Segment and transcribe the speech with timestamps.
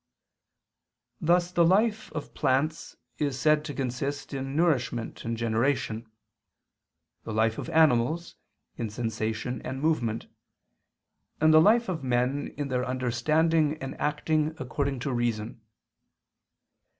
[1.19, 6.11] Thus the life of plants is said to consist in nourishment and generation;
[7.23, 8.33] the life of animals
[8.77, 10.25] in sensation and movement;
[11.39, 15.61] and the life of men in their understanding and acting according to reason.